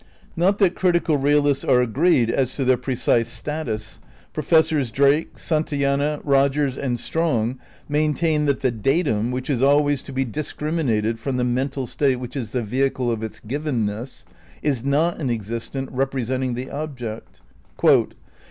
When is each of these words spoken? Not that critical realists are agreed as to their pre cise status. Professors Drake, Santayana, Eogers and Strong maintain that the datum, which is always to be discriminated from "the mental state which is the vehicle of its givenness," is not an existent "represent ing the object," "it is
Not 0.35 0.57
that 0.57 0.73
critical 0.73 1.17
realists 1.17 1.63
are 1.63 1.79
agreed 1.79 2.31
as 2.31 2.55
to 2.55 2.65
their 2.65 2.75
pre 2.75 2.95
cise 2.95 3.27
status. 3.27 3.99
Professors 4.33 4.89
Drake, 4.89 5.37
Santayana, 5.37 6.21
Eogers 6.25 6.75
and 6.75 6.99
Strong 6.99 7.59
maintain 7.87 8.45
that 8.45 8.61
the 8.61 8.71
datum, 8.71 9.29
which 9.29 9.47
is 9.47 9.61
always 9.61 10.01
to 10.01 10.11
be 10.11 10.25
discriminated 10.25 11.19
from 11.19 11.37
"the 11.37 11.43
mental 11.43 11.85
state 11.85 12.15
which 12.15 12.35
is 12.35 12.51
the 12.51 12.63
vehicle 12.63 13.11
of 13.11 13.21
its 13.21 13.39
givenness," 13.39 14.25
is 14.63 14.83
not 14.83 15.19
an 15.21 15.29
existent 15.29 15.87
"represent 15.91 16.43
ing 16.45 16.55
the 16.55 16.71
object," 16.71 17.41
"it 17.83 17.87
is 17.87 18.07